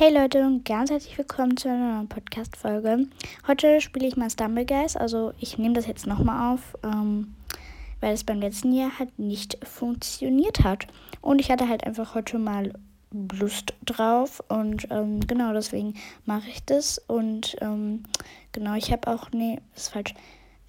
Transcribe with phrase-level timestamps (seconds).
[0.00, 3.08] Hey Leute und ganz herzlich willkommen zu einer neuen Podcast-Folge.
[3.48, 7.34] Heute spiele ich mal Stumblegeist, also ich nehme das jetzt nochmal auf, ähm,
[8.00, 10.86] weil es beim letzten Jahr halt nicht funktioniert hat.
[11.20, 12.74] Und ich hatte halt einfach heute mal
[13.10, 15.94] Lust drauf und ähm, genau deswegen
[16.26, 16.98] mache ich das.
[17.08, 18.04] Und ähm,
[18.52, 20.14] genau, ich habe auch, nee, ist falsch.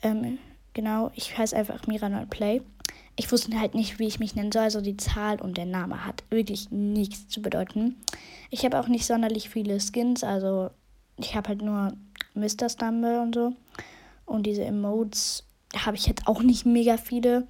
[0.01, 0.39] Ähm,
[0.73, 2.63] genau, ich heiße einfach Mira Play
[3.19, 4.61] ich wusste halt nicht, wie ich mich nennen soll.
[4.61, 7.97] Also die Zahl und der Name hat wirklich nichts zu bedeuten.
[8.49, 10.23] Ich habe auch nicht sonderlich viele Skins.
[10.23, 10.69] Also
[11.17, 11.91] ich habe halt nur
[12.33, 12.69] Mr.
[12.69, 13.51] Stumble und so.
[14.25, 15.43] Und diese Emotes
[15.75, 17.45] habe ich jetzt auch nicht mega viele.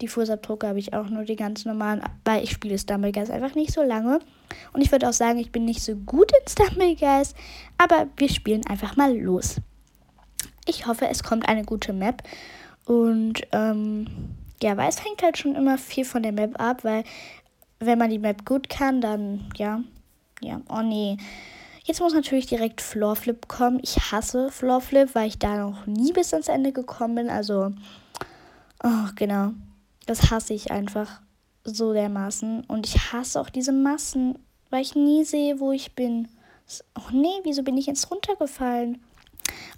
[0.00, 3.74] Die Fußabdrucke habe ich auch nur die ganz normalen, weil ich spiele Stumblegeist einfach nicht
[3.74, 4.20] so lange.
[4.72, 7.36] Und ich würde auch sagen, ich bin nicht so gut in Stumblegeist,
[7.76, 9.56] aber wir spielen einfach mal los.
[10.64, 12.22] Ich hoffe, es kommt eine gute Map.
[12.86, 14.06] Und ähm,
[14.62, 17.04] ja, weil es hängt halt schon immer viel von der Map ab, weil
[17.78, 19.82] wenn man die Map gut kann, dann ja,
[20.40, 21.16] ja, oh nee.
[21.84, 23.80] Jetzt muss natürlich direkt Floorflip kommen.
[23.82, 27.30] Ich hasse Floorflip, weil ich da noch nie bis ans Ende gekommen bin.
[27.30, 27.72] Also,
[28.84, 29.52] oh, genau.
[30.06, 31.20] Das hasse ich einfach
[31.64, 32.64] so dermaßen.
[32.64, 36.28] Und ich hasse auch diese Massen, weil ich nie sehe, wo ich bin.
[36.96, 39.02] Oh nee, wieso bin ich jetzt runtergefallen?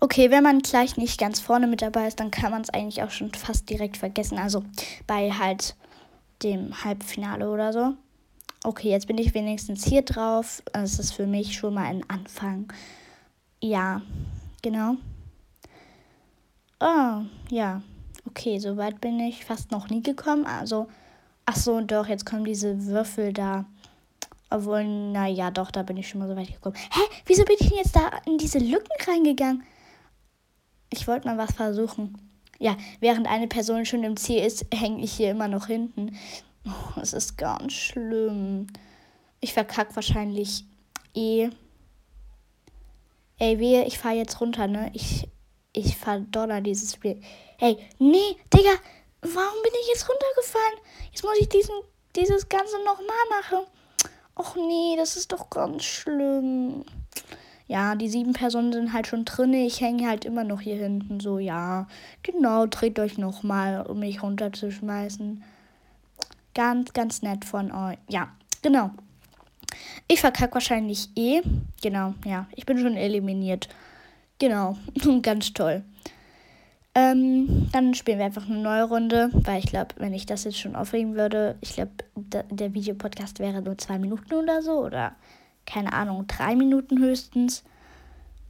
[0.02, 3.04] Okay, wenn man gleich nicht ganz vorne mit dabei ist, dann kann man es eigentlich
[3.04, 4.36] auch schon fast direkt vergessen.
[4.36, 4.64] Also
[5.06, 5.76] bei halt
[6.42, 7.94] dem Halbfinale oder so.
[8.64, 10.60] Okay, jetzt bin ich wenigstens hier drauf.
[10.72, 12.72] Das ist für mich schon mal ein Anfang.
[13.60, 14.02] Ja,
[14.60, 14.96] genau.
[16.80, 17.80] Oh, ja.
[18.26, 20.46] Okay, so weit bin ich fast noch nie gekommen.
[20.46, 20.88] Also,
[21.46, 23.66] ach so, doch, jetzt kommen diese Würfel da.
[24.50, 26.74] Obwohl, naja, doch, da bin ich schon mal so weit gekommen.
[26.90, 27.02] Hä?
[27.26, 29.62] Wieso bin ich denn jetzt da in diese Lücken reingegangen?
[30.92, 32.18] Ich wollte mal was versuchen.
[32.58, 36.16] Ja, während eine Person schon im Ziel ist, hänge ich hier immer noch hinten.
[36.66, 38.66] Oh, das ist ganz schlimm.
[39.40, 40.64] Ich verkack wahrscheinlich
[41.14, 41.48] eh.
[43.38, 44.90] Ey, wehe, ich fahre jetzt runter, ne?
[44.92, 45.28] Ich,
[45.72, 47.20] ich verdonner dieses Spiel.
[47.58, 48.74] Ey, nee, Digga,
[49.22, 50.78] warum bin ich jetzt runtergefallen?
[51.10, 51.74] Jetzt muss ich diesen,
[52.14, 53.66] dieses Ganze nochmal machen.
[54.36, 56.84] Och nee, das ist doch ganz schlimm
[57.66, 59.54] ja, die sieben Personen sind halt schon drin.
[59.54, 61.20] Ich hänge halt immer noch hier hinten.
[61.20, 61.86] So, ja,
[62.22, 65.42] genau, dreht euch nochmal, um mich runterzuschmeißen.
[66.54, 67.98] Ganz, ganz nett von euch.
[68.08, 68.28] Ja,
[68.60, 68.90] genau.
[70.08, 71.40] Ich verkacke wahrscheinlich eh.
[71.82, 73.68] Genau, ja, ich bin schon eliminiert.
[74.38, 74.76] Genau,
[75.22, 75.82] ganz toll.
[76.94, 80.58] Ähm, dann spielen wir einfach eine neue Runde, weil ich glaube, wenn ich das jetzt
[80.58, 85.14] schon aufregen würde, ich glaube, der Videopodcast wäre nur zwei Minuten oder so oder
[85.66, 87.64] keine Ahnung, drei Minuten höchstens.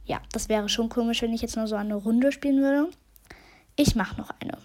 [0.05, 2.89] Ja, das wäre schon komisch, wenn ich jetzt nur so eine Runde spielen würde.
[3.75, 4.57] Ich mache noch eine.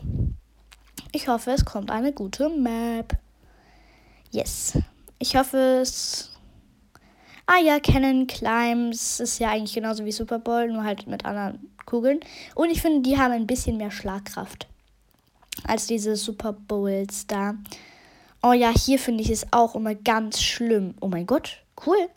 [1.13, 3.17] Ich hoffe, es kommt eine gute Map.
[4.31, 4.79] Yes.
[5.19, 6.33] Ich hoffe, es.
[7.47, 11.71] Ah ja, Cannon Climbs ist ja eigentlich genauso wie Super Bowl, nur halt mit anderen
[11.87, 12.21] Kugeln.
[12.55, 14.67] Und ich finde, die haben ein bisschen mehr Schlagkraft
[15.65, 17.55] als diese Super Bowls da.
[18.43, 20.95] Oh ja, hier finde ich es auch immer ganz schlimm.
[21.01, 22.11] Oh mein Gott, cool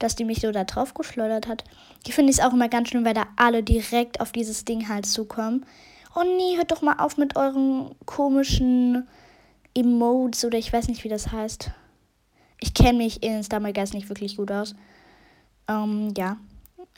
[0.00, 1.62] dass die mich so da drauf geschleudert hat.
[2.06, 5.06] Die finde ich auch immer ganz schön, weil da alle direkt auf dieses Ding halt
[5.06, 5.64] zukommen.
[6.16, 9.06] Oh nee, hört doch mal auf mit euren komischen
[9.74, 11.70] Emotes oder ich weiß nicht, wie das heißt.
[12.60, 14.74] Ich kenne mich in Stammergeist nicht wirklich gut aus.
[15.68, 16.36] Ähm, ja.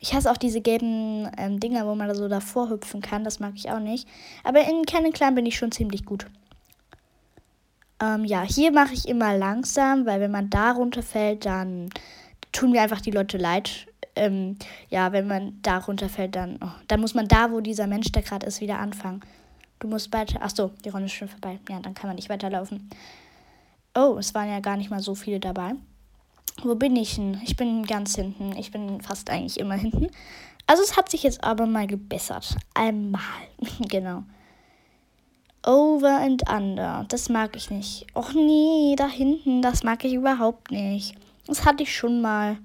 [0.00, 3.22] Ich hasse auch diese gelben ähm, Dinger, wo man da so davor hüpfen kann.
[3.22, 4.08] Das mag ich auch nicht.
[4.42, 6.26] Aber in Cannon Clan bin ich schon ziemlich gut.
[8.00, 11.90] Ähm, ja, hier mache ich immer langsam, weil wenn man da runterfällt, dann
[12.52, 13.86] tun mir einfach die Leute leid.
[14.14, 14.56] Ähm,
[14.90, 18.22] ja, wenn man da runterfällt, dann, oh, dann muss man da, wo dieser Mensch, der
[18.22, 19.22] gerade ist, wieder anfangen.
[19.78, 20.38] Du musst weiter.
[20.42, 21.58] Ach so, die Runde ist schon vorbei.
[21.68, 22.88] Ja, dann kann man nicht weiterlaufen.
[23.94, 25.72] Oh, es waren ja gar nicht mal so viele dabei.
[26.62, 27.40] Wo bin ich denn?
[27.44, 28.54] Ich bin ganz hinten.
[28.56, 30.08] Ich bin fast eigentlich immer hinten.
[30.66, 32.56] Also es hat sich jetzt aber mal gebessert.
[32.74, 33.22] Einmal.
[33.88, 34.22] genau.
[35.66, 37.04] Over and under.
[37.08, 38.06] Das mag ich nicht.
[38.14, 39.62] Och nee, da hinten.
[39.62, 41.16] Das mag ich überhaupt nicht.
[41.52, 42.56] Das hatte ich schon mal.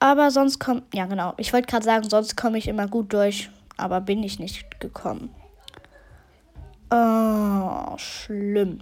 [0.00, 0.92] Aber sonst kommt.
[0.92, 1.34] Ja, genau.
[1.36, 3.48] Ich wollte gerade sagen, sonst komme ich immer gut durch.
[3.76, 5.32] Aber bin ich nicht gekommen.
[6.90, 8.80] Oh, schlimm.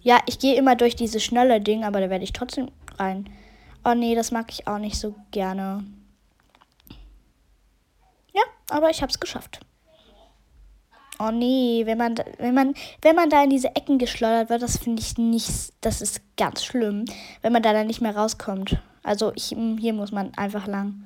[0.00, 3.28] Ja, ich gehe immer durch dieses schnelle Ding, aber da werde ich trotzdem rein.
[3.84, 5.84] Oh nee, das mag ich auch nicht so gerne.
[8.32, 9.60] Ja, aber ich habe es geschafft.
[11.18, 14.78] Oh nee, wenn man, wenn man, wenn man da in diese Ecken geschleudert wird, das
[14.78, 17.04] finde ich nicht, das ist ganz schlimm,
[17.42, 18.78] wenn man da dann nicht mehr rauskommt.
[19.02, 21.04] Also ich, hier muss man einfach lang.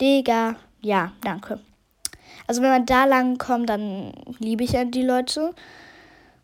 [0.00, 1.60] Digga, ja, danke.
[2.46, 5.54] Also wenn man da lang kommt, dann liebe ich ja die Leute.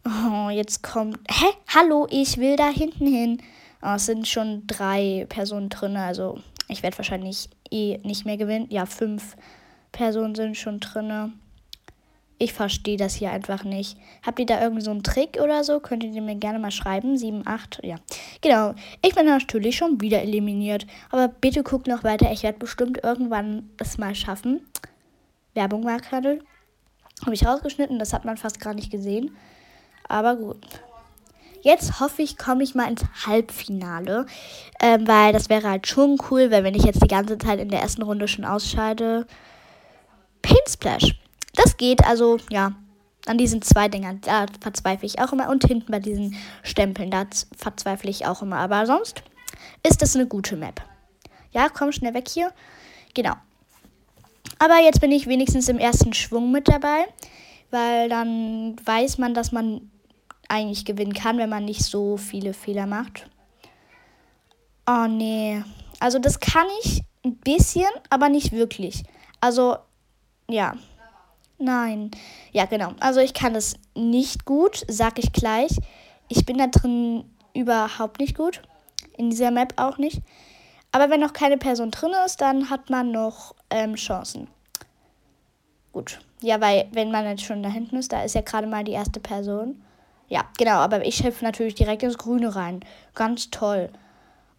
[0.04, 1.18] Oh, jetzt kommt.
[1.28, 1.46] Hä?
[1.74, 3.42] Hallo, ich will da hinten hin.
[3.82, 6.38] Oh, es sind schon drei Personen drin, also
[6.68, 8.66] ich werde wahrscheinlich eh nicht mehr gewinnen.
[8.70, 9.36] Ja, fünf
[9.92, 11.32] Personen sind schon drin.
[12.38, 13.96] Ich verstehe das hier einfach nicht.
[14.24, 15.80] Habt ihr da irgendwie so einen Trick oder so?
[15.80, 17.16] Könntet ihr mir gerne mal schreiben.
[17.16, 17.96] 7, 8, ja.
[18.42, 18.74] Genau.
[19.02, 20.86] Ich bin natürlich schon wieder eliminiert.
[21.10, 22.30] Aber bitte guckt noch weiter.
[22.30, 24.60] Ich werde bestimmt irgendwann es mal schaffen.
[25.54, 26.40] Werbung war gerade.
[27.22, 27.98] Habe ich rausgeschnitten.
[27.98, 29.34] Das hat man fast gar nicht gesehen.
[30.06, 30.58] Aber gut.
[31.62, 34.26] Jetzt hoffe ich, komme ich mal ins Halbfinale.
[34.80, 37.70] Ähm, weil das wäre halt schon cool, weil wenn ich jetzt die ganze Zeit in
[37.70, 39.26] der ersten Runde schon ausscheide.
[40.42, 40.68] Paint
[41.76, 42.72] Geht, also ja,
[43.26, 45.48] an diesen zwei Dingern, da verzweifle ich auch immer.
[45.48, 47.26] Und hinten bei diesen Stempeln, da
[47.56, 48.58] verzweifle ich auch immer.
[48.58, 49.22] Aber sonst
[49.86, 50.80] ist das eine gute Map.
[51.52, 52.52] Ja, komm schnell weg hier.
[53.14, 53.34] Genau.
[54.58, 57.06] Aber jetzt bin ich wenigstens im ersten Schwung mit dabei,
[57.70, 59.90] weil dann weiß man, dass man
[60.48, 63.28] eigentlich gewinnen kann, wenn man nicht so viele Fehler macht.
[64.86, 65.62] Oh nee.
[65.98, 69.02] Also das kann ich ein bisschen, aber nicht wirklich.
[69.40, 69.76] Also
[70.48, 70.74] ja.
[71.58, 72.10] Nein.
[72.52, 72.92] Ja, genau.
[73.00, 75.70] Also ich kann es nicht gut, sag ich gleich.
[76.28, 77.24] Ich bin da drin
[77.54, 78.62] überhaupt nicht gut.
[79.16, 80.20] In dieser Map auch nicht.
[80.92, 84.48] Aber wenn noch keine Person drin ist, dann hat man noch ähm, Chancen.
[85.92, 86.18] Gut.
[86.42, 88.92] Ja, weil wenn man jetzt schon da hinten ist, da ist ja gerade mal die
[88.92, 89.82] erste Person.
[90.28, 92.80] Ja, genau, aber ich helfe natürlich direkt ins Grüne rein.
[93.14, 93.90] Ganz toll.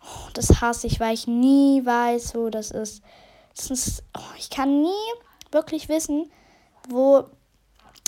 [0.01, 3.03] Oh, das hasse ich, weil ich nie weiß, wo das ist.
[3.55, 5.13] Das ist oh, ich kann nie
[5.51, 6.29] wirklich wissen,
[6.89, 7.29] wo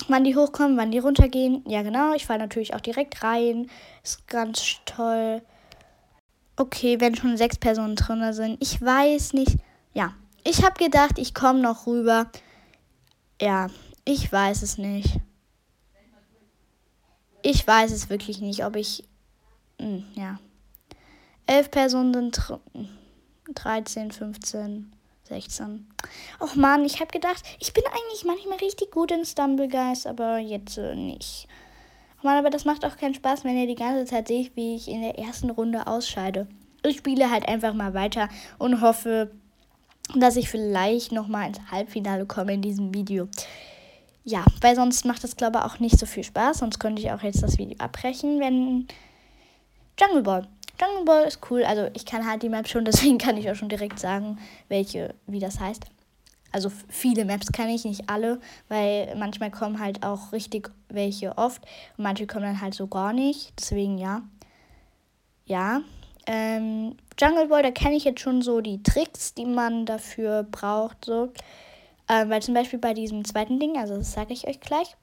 [0.08, 1.62] wann die hochkommen, wann die runtergehen.
[1.66, 3.70] Ja, genau, ich falle natürlich auch direkt rein.
[4.02, 5.42] Ist ganz toll.
[6.56, 8.58] Okay, wenn schon sechs Personen drin sind.
[8.60, 9.56] Ich weiß nicht.
[9.94, 12.30] Ja, ich habe gedacht, ich komme noch rüber.
[13.40, 13.68] Ja,
[14.04, 15.20] ich weiß es nicht.
[17.42, 19.04] Ich weiß es wirklich nicht, ob ich.
[19.80, 20.38] Hm, ja.
[21.46, 22.60] Elf Personen sind
[23.54, 24.92] 13, 15.
[25.30, 25.86] 16.
[26.40, 30.76] Och man, ich habe gedacht, ich bin eigentlich manchmal richtig gut in Stumblegeist, aber jetzt
[30.76, 31.48] äh, nicht.
[32.18, 34.76] Och man, aber das macht auch keinen Spaß, wenn ihr die ganze Zeit seht, wie
[34.76, 36.46] ich in der ersten Runde ausscheide.
[36.84, 38.28] Ich spiele halt einfach mal weiter
[38.58, 39.30] und hoffe,
[40.14, 43.28] dass ich vielleicht nochmal ins Halbfinale komme in diesem Video.
[44.24, 46.58] Ja, weil sonst macht das, glaube ich, auch nicht so viel Spaß.
[46.58, 48.86] Sonst könnte ich auch jetzt das Video abbrechen, wenn
[49.98, 50.48] Jungle Ball
[50.80, 51.64] Jungle Ball ist cool.
[51.64, 54.38] Also ich kann halt die Map schon, deswegen kann ich auch schon direkt sagen,
[54.68, 55.84] welche, wie das heißt.
[56.52, 61.62] Also viele Maps kann ich, nicht alle, weil manchmal kommen halt auch richtig welche oft
[61.96, 63.52] und manche kommen dann halt so gar nicht.
[63.58, 64.22] Deswegen ja.
[65.46, 65.82] Ja.
[66.26, 71.04] Ähm, Jungle Ball, da kenne ich jetzt schon so die Tricks, die man dafür braucht.
[71.04, 71.32] So.
[72.08, 74.96] Ähm, weil zum Beispiel bei diesem zweiten Ding, also das sage ich euch gleich.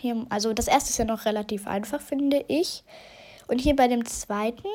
[0.00, 2.82] Hier, also das erste ist ja noch relativ einfach, finde ich.
[3.48, 4.68] Und hier bei dem zweiten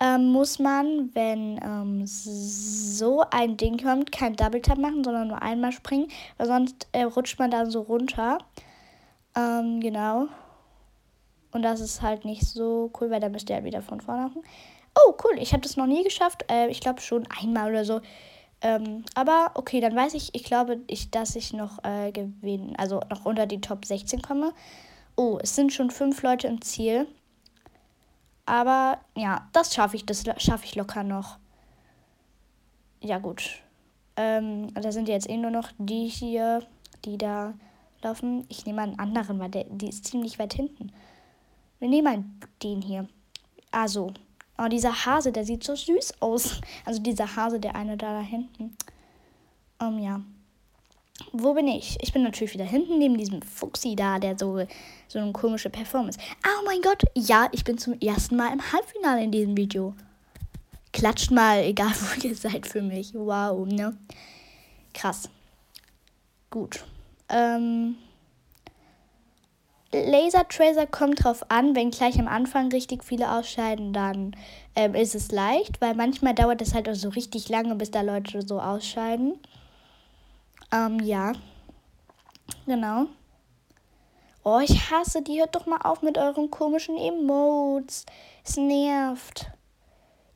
[0.00, 5.42] ähm, muss man, wenn ähm, so ein Ding kommt, kein Double Tap machen, sondern nur
[5.42, 6.08] einmal springen,
[6.38, 8.38] weil sonst äh, rutscht man dann so runter.
[9.36, 10.28] Ähm, genau.
[11.52, 14.22] Und das ist halt nicht so cool, weil da müsst ihr ja wieder von vorne
[14.22, 14.42] machen.
[14.94, 16.44] Oh, cool, ich habe das noch nie geschafft.
[16.50, 18.00] Äh, ich glaube schon einmal oder so.
[18.62, 23.00] Ähm, aber okay, dann weiß ich, ich glaube, ich, dass ich noch äh, gewinnen, also
[23.08, 24.52] noch unter die Top 16 komme.
[25.16, 27.06] Oh, es sind schon fünf Leute im Ziel.
[28.50, 31.38] Aber ja, das schaffe ich, das schaffe ich locker noch.
[33.00, 33.62] Ja, gut.
[34.16, 36.66] Ähm, da sind jetzt eh nur noch die hier,
[37.04, 37.54] die da
[38.02, 38.44] laufen.
[38.48, 40.90] Ich nehme einen anderen, weil der, die ist ziemlich weit hinten.
[41.78, 43.06] Wir nehmen den hier.
[43.70, 44.12] Also,
[44.58, 46.60] oh, dieser Hase, der sieht so süß aus.
[46.84, 48.76] Also dieser Hase, der eine da, da hinten.
[49.78, 50.20] Um, ähm, ja.
[51.32, 51.98] Wo bin ich?
[52.00, 54.64] Ich bin natürlich wieder hinten neben diesem Fuchsi da, der so,
[55.08, 56.18] so eine komische Performance.
[56.44, 59.94] Oh mein Gott, ja, ich bin zum ersten Mal im Halbfinale in diesem Video.
[60.92, 63.14] Klatscht mal, egal wo ihr seid für mich.
[63.14, 63.96] Wow, ne?
[64.92, 65.28] Krass.
[66.50, 66.84] Gut.
[67.28, 67.96] Ähm.
[69.92, 74.36] Laser Tracer kommt drauf an, wenn gleich am Anfang richtig viele ausscheiden, dann
[74.76, 78.02] ähm, ist es leicht, weil manchmal dauert es halt auch so richtig lange, bis da
[78.02, 79.34] Leute so ausscheiden.
[80.72, 81.32] Ähm, ja.
[82.66, 83.06] Genau.
[84.42, 85.40] Oh, ich hasse die.
[85.40, 88.06] Hört doch mal auf mit euren komischen Emotes.
[88.44, 89.50] Es nervt.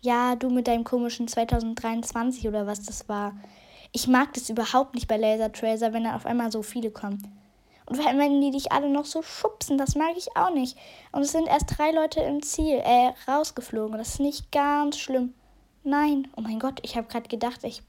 [0.01, 3.35] Ja, du mit deinem komischen 2023 oder was das war.
[3.93, 7.41] Ich mag das überhaupt nicht bei Laser Tracer, wenn da auf einmal so viele kommen.
[7.87, 10.77] Und vor allem, wenn die dich alle noch so schubsen, das mag ich auch nicht.
[11.13, 13.97] Und es sind erst drei Leute im Ziel, äh, rausgeflogen.
[13.97, 15.35] Das ist nicht ganz schlimm.
[15.85, 17.83] Nein, oh mein Gott, ich habe gerade gedacht, ich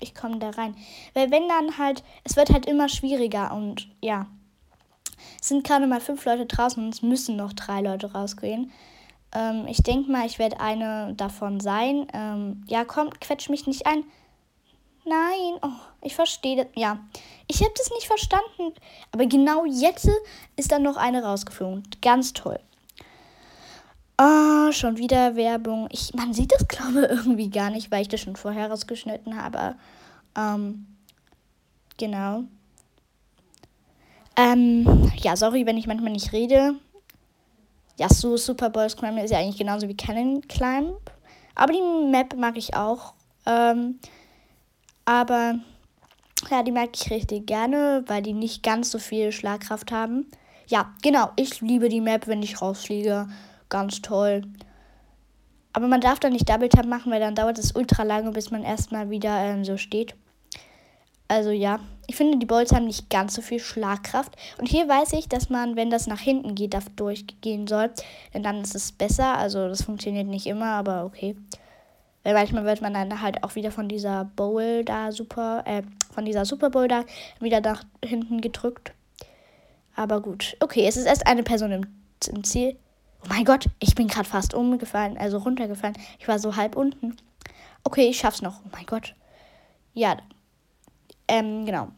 [0.00, 0.74] ich komme da rein.
[1.14, 4.26] Weil wenn dann halt, es wird halt immer schwieriger und ja.
[5.40, 8.72] Es sind gerade mal fünf Leute draußen und es müssen noch drei Leute rausgehen.
[9.32, 12.06] Ähm, ich denke mal, ich werde eine davon sein.
[12.12, 14.04] Ähm, ja, komm, quetsch mich nicht ein.
[15.04, 15.68] Nein, oh,
[16.02, 16.66] ich verstehe das.
[16.74, 16.98] Ja,
[17.46, 18.74] ich habe das nicht verstanden.
[19.12, 20.08] Aber genau jetzt
[20.56, 21.82] ist dann noch eine rausgeflogen.
[22.02, 22.60] Ganz toll.
[24.22, 25.88] Oh, schon wieder Werbung.
[25.90, 29.42] Ich, man sieht das, glaube ich, irgendwie gar nicht, weil ich das schon vorher rausgeschnitten
[29.42, 29.76] habe.
[30.36, 30.86] Ähm,
[31.96, 32.44] genau.
[34.36, 36.74] Ähm, ja, sorry, wenn ich manchmal nicht rede.
[37.98, 41.00] Ja, so Super Bowl Scramble ist ja eigentlich genauso wie Cannon Climb.
[41.54, 43.14] Aber die Map mag ich auch.
[43.46, 44.00] Ähm,
[45.06, 45.60] aber
[46.50, 50.26] ja, die mag ich richtig gerne, weil die nicht ganz so viel Schlagkraft haben.
[50.66, 51.30] Ja, genau.
[51.36, 53.26] Ich liebe die Map, wenn ich rausfliege.
[53.70, 54.42] Ganz toll.
[55.72, 58.50] Aber man darf da nicht Double Tap machen, weil dann dauert es ultra lange, bis
[58.50, 60.14] man erstmal wieder ähm, so steht.
[61.28, 64.36] Also ja, ich finde, die Bolts haben nicht ganz so viel Schlagkraft.
[64.58, 67.90] Und hier weiß ich, dass man, wenn das nach hinten geht, da durchgehen soll.
[68.34, 69.38] Denn dann ist es besser.
[69.38, 71.36] Also das funktioniert nicht immer, aber okay.
[72.24, 76.24] Weil manchmal wird man dann halt auch wieder von dieser Bowl da super, äh, von
[76.24, 77.04] dieser Super Bowl da
[77.38, 78.92] wieder nach hinten gedrückt.
[79.94, 80.56] Aber gut.
[80.58, 81.86] Okay, es ist erst eine Person im,
[82.28, 82.76] im Ziel.
[83.22, 85.96] Oh mein Gott, ich bin gerade fast umgefallen, also runtergefallen.
[86.18, 87.16] Ich war so halb unten.
[87.84, 88.60] Okay, ich schaff's noch.
[88.64, 89.14] Oh mein Gott.
[89.94, 90.16] Ja,
[91.28, 91.88] ähm, genau.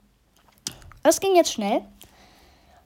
[1.03, 1.83] Das ging jetzt schnell.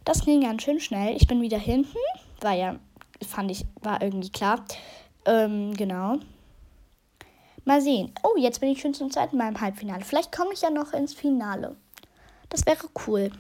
[0.05, 1.16] Das ging ganz schön schnell.
[1.16, 1.99] Ich bin wieder hinten.
[2.40, 2.76] War ja,
[3.26, 4.64] fand ich, war irgendwie klar.
[5.25, 6.19] Ähm, genau.
[7.64, 8.12] Mal sehen.
[8.23, 10.05] Oh, jetzt bin ich schon zum zweiten Mal im Halbfinale.
[10.05, 11.76] Vielleicht komme ich ja noch ins Finale.
[12.49, 13.33] Das wäre cool.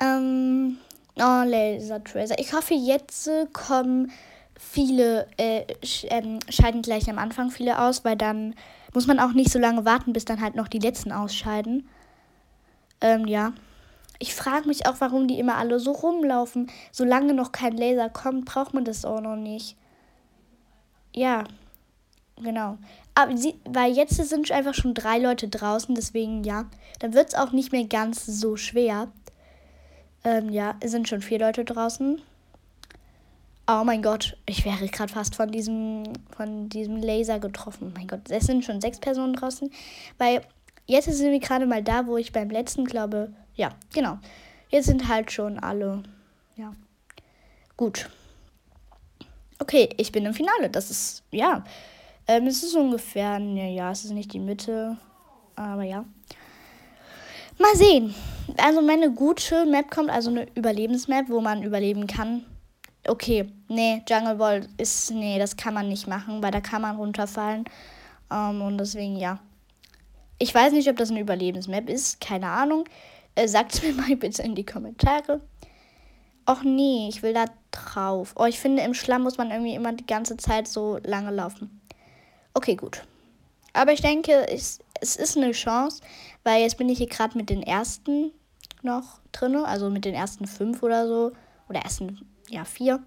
[0.00, 0.78] Ähm,
[1.18, 2.38] oh, Laser Tracer.
[2.38, 4.10] Ich hoffe, jetzt kommen
[4.58, 8.54] viele, äh, sch ähm, scheiden gleich am Anfang viele aus, weil dann
[8.92, 11.88] muss man auch nicht so lange warten, bis dann halt noch die letzten ausscheiden.
[13.00, 13.52] Ähm, ja.
[14.20, 16.70] Ich frage mich auch, warum die immer alle so rumlaufen.
[16.92, 19.76] Solange noch kein Laser kommt, braucht man das auch noch nicht.
[21.14, 21.44] Ja,
[22.40, 22.78] genau.
[23.14, 26.66] Aber sie, weil jetzt sind einfach schon drei Leute draußen, deswegen ja.
[27.00, 29.08] Dann wird es auch nicht mehr ganz so schwer.
[30.24, 32.20] Ähm, ja, es sind schon vier Leute draußen.
[33.66, 36.04] Oh mein Gott, ich wäre gerade fast von diesem,
[36.36, 37.92] von diesem Laser getroffen.
[37.96, 39.70] Mein Gott, es sind schon sechs Personen draußen.
[40.18, 40.42] Weil
[40.86, 43.32] jetzt sind wir gerade mal da, wo ich beim letzten glaube.
[43.54, 44.18] Ja, genau.
[44.68, 46.02] Jetzt sind halt schon alle.
[46.56, 46.72] Ja.
[47.76, 48.10] Gut.
[49.58, 50.68] Okay, ich bin im Finale.
[50.68, 51.64] Das ist, ja.
[52.26, 54.98] Ähm, es ist ungefähr, ja, ja, es ist nicht die Mitte.
[55.56, 56.04] Aber ja.
[57.58, 58.14] Mal sehen.
[58.58, 62.44] Also meine gute Map kommt, also eine Überlebensmap, wo man überleben kann
[63.08, 66.96] okay, nee, Jungle Ball ist, nee, das kann man nicht machen, weil da kann man
[66.96, 67.64] runterfallen.
[68.30, 69.40] Ähm, und deswegen, ja.
[70.38, 72.84] Ich weiß nicht, ob das eine Überlebensmap ist, keine Ahnung.
[73.34, 75.40] Äh, Sagt es mir mal bitte in die Kommentare.
[76.48, 78.34] Och nee, ich will da drauf.
[78.36, 81.80] Oh, ich finde, im Schlamm muss man irgendwie immer die ganze Zeit so lange laufen.
[82.52, 83.02] Okay, gut.
[83.74, 86.00] Aber ich denke, es, es ist eine Chance,
[86.44, 88.32] weil jetzt bin ich hier gerade mit den ersten
[88.82, 91.32] noch drin, also mit den ersten fünf oder so.
[91.68, 93.02] Oder ersten ja, vier.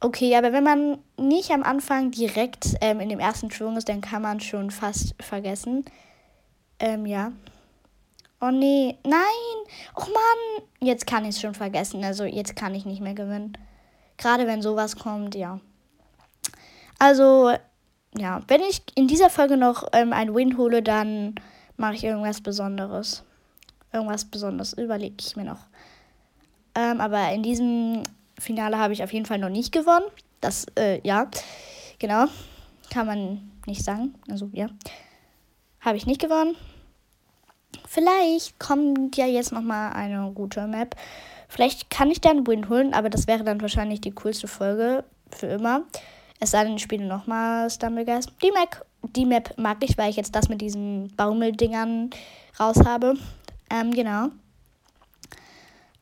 [0.00, 4.00] Okay, aber wenn man nicht am Anfang direkt ähm, in dem ersten Schwung ist, dann
[4.00, 5.84] kann man schon fast vergessen.
[6.78, 7.32] Ähm, ja.
[8.40, 9.20] Oh nee, nein!
[9.96, 10.66] Oh Mann!
[10.80, 12.02] Jetzt kann ich es schon vergessen.
[12.02, 13.58] Also jetzt kann ich nicht mehr gewinnen.
[14.16, 15.60] Gerade wenn sowas kommt, ja.
[16.98, 17.52] Also,
[18.16, 21.34] ja, wenn ich in dieser Folge noch ähm, einen Win hole, dann
[21.76, 23.24] mache ich irgendwas Besonderes.
[23.92, 25.66] Irgendwas Besonderes überlege ich mir noch.
[26.74, 28.02] Ähm, aber in diesem
[28.38, 30.06] Finale habe ich auf jeden Fall noch nicht gewonnen.
[30.40, 31.28] Das, äh, ja,
[31.98, 32.26] genau.
[32.90, 34.14] Kann man nicht sagen.
[34.30, 34.68] Also, ja.
[35.80, 36.56] Habe ich nicht gewonnen.
[37.86, 40.96] Vielleicht kommt ja jetzt nochmal eine gute Map.
[41.48, 45.46] Vielleicht kann ich dann Win holen, aber das wäre dann wahrscheinlich die coolste Folge für
[45.46, 45.82] immer.
[46.40, 48.32] Es sei denn, ich spiele nochmal Stumblegeist.
[48.42, 52.10] Die Map, die Map mag ich, weil ich jetzt das mit diesen Baumeldingern
[52.58, 53.14] raus habe.
[53.70, 54.28] Ähm, genau.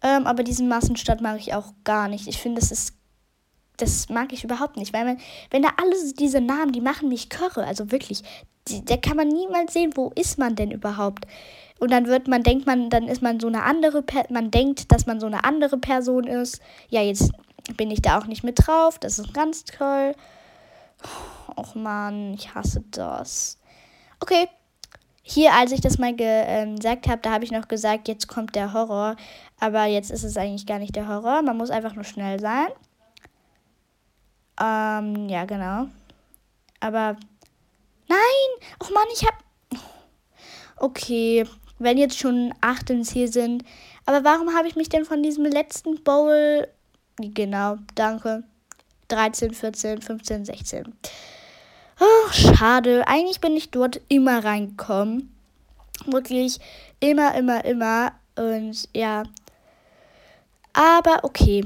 [0.00, 2.28] Ähm, aber diesen Massenstadt mag ich auch gar nicht.
[2.28, 2.94] Ich finde, das ist.
[3.76, 4.92] Das mag ich überhaupt nicht.
[4.92, 5.18] Weil man,
[5.50, 7.64] wenn da alle diese Namen, die machen mich körre.
[7.64, 8.22] Also wirklich.
[8.84, 11.26] Da kann man niemals sehen, wo ist man denn überhaupt.
[11.78, 14.90] Und dann wird man, denkt man, dann ist man so eine andere, per man denkt,
[14.92, 16.60] dass man so eine andere Person ist.
[16.90, 17.32] Ja, jetzt
[17.76, 18.98] bin ich da auch nicht mit drauf.
[18.98, 20.14] Das ist ganz toll.
[21.56, 23.58] Och man, ich hasse das.
[24.20, 24.48] Okay,
[25.30, 28.54] hier, als ich das mal ähm, gesagt habe, da habe ich noch gesagt, jetzt kommt
[28.54, 29.16] der Horror.
[29.60, 31.42] Aber jetzt ist es eigentlich gar nicht der Horror.
[31.42, 32.68] Man muss einfach nur schnell sein.
[34.58, 35.88] Ähm, ja, genau.
[36.80, 37.16] Aber.
[38.08, 38.68] Nein!
[38.80, 39.34] Och Mann, ich hab.
[40.76, 41.44] Okay,
[41.78, 43.64] wenn jetzt schon acht im Ziel sind.
[44.06, 46.66] Aber warum habe ich mich denn von diesem letzten Bowl
[47.18, 48.44] Genau, danke.
[49.08, 50.94] 13, 14, 15, 16.
[52.00, 53.08] Oh, schade.
[53.08, 55.34] Eigentlich bin ich dort immer reingekommen.
[56.06, 56.60] Wirklich
[57.00, 58.12] immer, immer, immer.
[58.36, 59.24] Und ja.
[60.72, 61.64] Aber okay.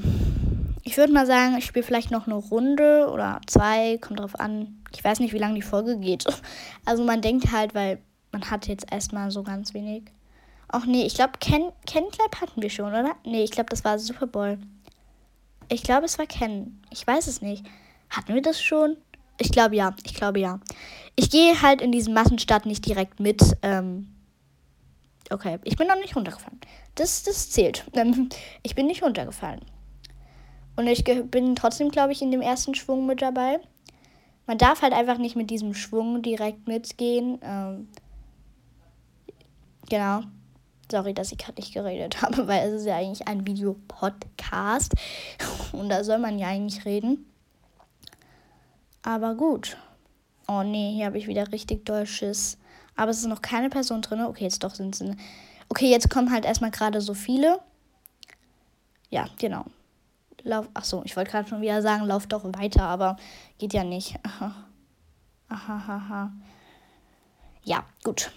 [0.85, 3.99] Ich würde mal sagen, ich spiele vielleicht noch eine Runde oder zwei.
[3.99, 4.83] Kommt drauf an.
[4.95, 6.25] Ich weiß nicht, wie lange die Folge geht.
[6.85, 7.99] Also man denkt halt, weil
[8.33, 10.05] man hat jetzt erstmal so ganz wenig.
[10.69, 12.05] Ach nee, ich glaube, Ken, Ken
[12.41, 13.15] hatten wir schon, oder?
[13.25, 14.59] Nee, ich glaube, das war Super Bowl.
[15.73, 16.83] Ich glaube, es war Ken.
[16.91, 17.65] Ich weiß es nicht.
[18.11, 18.99] Hatten wir das schon?
[19.39, 19.95] Ich glaube ja.
[20.05, 20.61] Ich glaube ja.
[21.17, 23.43] Ich gehe halt in diesen Massenstart nicht direkt mit.
[23.63, 24.15] Ähm
[25.31, 26.61] okay, ich bin noch nicht runtergefallen.
[26.95, 27.87] Das, das zählt.
[28.63, 29.63] ich bin nicht runtergefallen.
[30.77, 33.59] Und ich bin trotzdem, glaube ich, in dem ersten Schwung mit dabei.
[34.47, 37.39] Man darf halt einfach nicht mit diesem Schwung direkt mitgehen.
[37.43, 37.89] Ähm
[39.89, 40.21] genau.
[40.93, 44.95] Sorry, dass ich gerade nicht geredet habe, weil es ist ja eigentlich ein Videopodcast
[45.73, 47.25] und da soll man ja eigentlich reden.
[49.03, 49.79] Aber gut.
[50.47, 52.59] Oh nee, hier habe ich wieder richtig Deutsches.
[52.95, 54.21] Aber es ist noch keine Person drin.
[54.21, 55.17] Okay, jetzt doch sind es.
[55.71, 57.61] Okay, jetzt kommen halt erstmal gerade so viele.
[59.09, 59.65] Ja, genau.
[60.43, 60.69] Lauf.
[60.75, 63.17] Achso, ich wollte gerade schon wieder sagen, lauf doch weiter, aber
[63.57, 64.19] geht ja nicht.
[64.25, 64.55] Aha.
[65.49, 66.33] Aha, aha.
[67.65, 68.31] Ja, gut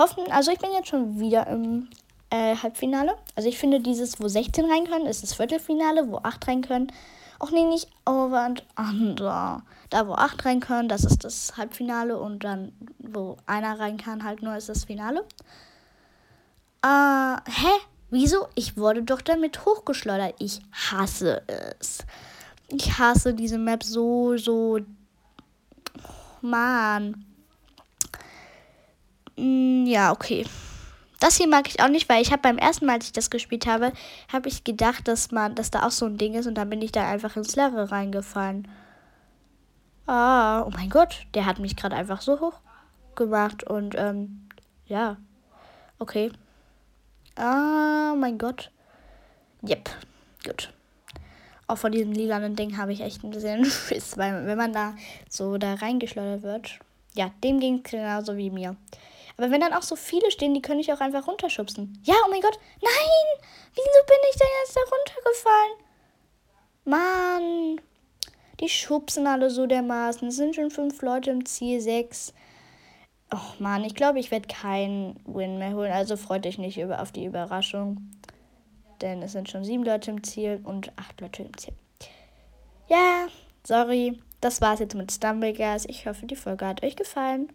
[0.00, 1.88] hoffen, also ich bin jetzt schon wieder im
[2.30, 3.14] äh, Halbfinale.
[3.36, 6.92] Also ich finde dieses, wo 16 rein können, ist das Viertelfinale, wo 8 rein können.
[7.38, 9.62] Auch nee, nicht over and under.
[9.90, 12.18] Da, wo 8 rein können, das ist das Halbfinale.
[12.18, 15.24] Und dann, wo einer rein kann, halt nur ist das Finale.
[16.82, 17.72] Äh, hä?
[18.10, 18.48] Wieso?
[18.54, 20.34] Ich wurde doch damit hochgeschleudert.
[20.38, 22.04] Ich hasse es.
[22.68, 24.80] Ich hasse diese Map so, so.
[26.40, 27.29] Mann.
[29.40, 30.44] Mm, ja, okay.
[31.18, 33.30] Das hier mag ich auch nicht, weil ich habe beim ersten Mal, als ich das
[33.30, 33.92] gespielt habe,
[34.32, 36.80] habe ich gedacht, dass man, dass da auch so ein Ding ist und dann bin
[36.80, 38.68] ich da einfach ins Leere reingefallen.
[40.06, 42.54] Ah, oh mein Gott, der hat mich gerade einfach so hoch
[43.16, 44.48] gemacht und ähm,
[44.86, 45.16] ja,
[45.98, 46.32] okay.
[47.36, 48.70] Ah, mein Gott.
[49.62, 49.90] Yep,
[50.44, 50.72] gut.
[51.66, 54.94] Auch von diesem lilanen Ding habe ich echt ein bisschen Schiss, weil wenn man da
[55.28, 56.78] so da reingeschleudert wird,
[57.14, 58.74] ja, dem ging es genauso wie mir.
[59.40, 61.98] Aber wenn dann auch so viele stehen, die können ich auch einfach runterschubsen.
[62.02, 62.58] Ja, oh mein Gott.
[62.82, 63.48] Nein!
[63.72, 65.78] Wieso bin ich denn jetzt da runtergefallen?
[66.84, 67.80] Mann.
[68.60, 70.28] Die schubsen alle so dermaßen.
[70.28, 72.34] Es sind schon fünf Leute im Ziel, sechs.
[73.32, 75.90] Och Mann, ich glaube, ich werde keinen Win mehr holen.
[75.90, 78.10] Also freut euch nicht über, auf die Überraschung.
[79.00, 81.72] Denn es sind schon sieben Leute im Ziel und acht Leute im Ziel.
[82.88, 83.28] Ja,
[83.66, 84.20] sorry.
[84.42, 85.86] Das war's jetzt mit Stumbleguys.
[85.86, 87.50] Ich hoffe, die Folge hat euch gefallen.